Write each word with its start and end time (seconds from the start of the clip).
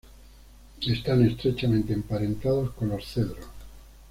Están 0.83 1.23
estrechamente 1.27 1.93
emparentados 1.93 2.71
con 2.73 2.89
los 2.89 3.05
cedros. 3.05 3.45